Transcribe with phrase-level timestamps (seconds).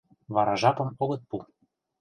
[0.35, 1.37] Вара жапым огыт пу.